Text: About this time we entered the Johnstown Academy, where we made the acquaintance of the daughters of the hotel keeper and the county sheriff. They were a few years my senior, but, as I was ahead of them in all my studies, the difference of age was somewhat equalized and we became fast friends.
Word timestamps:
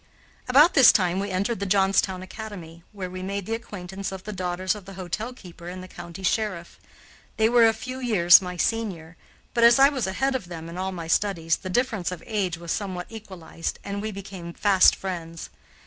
About 0.47 0.73
this 0.73 0.91
time 0.91 1.19
we 1.19 1.29
entered 1.29 1.59
the 1.59 1.67
Johnstown 1.67 2.23
Academy, 2.23 2.83
where 2.91 3.07
we 3.07 3.21
made 3.21 3.45
the 3.45 3.53
acquaintance 3.53 4.11
of 4.11 4.23
the 4.23 4.33
daughters 4.33 4.73
of 4.73 4.85
the 4.85 4.95
hotel 4.95 5.31
keeper 5.31 5.67
and 5.67 5.83
the 5.83 5.87
county 5.87 6.23
sheriff. 6.23 6.79
They 7.37 7.47
were 7.47 7.67
a 7.67 7.71
few 7.73 7.99
years 7.99 8.41
my 8.41 8.57
senior, 8.57 9.15
but, 9.53 9.63
as 9.63 9.77
I 9.77 9.89
was 9.89 10.07
ahead 10.07 10.33
of 10.33 10.47
them 10.47 10.69
in 10.69 10.77
all 10.79 10.91
my 10.91 11.05
studies, 11.05 11.57
the 11.57 11.69
difference 11.69 12.11
of 12.11 12.23
age 12.25 12.57
was 12.57 12.71
somewhat 12.71 13.11
equalized 13.11 13.77
and 13.83 14.01
we 14.01 14.09
became 14.11 14.53
fast 14.55 14.95
friends. 14.95 15.51